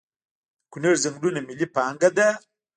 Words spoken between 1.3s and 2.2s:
ملي پانګه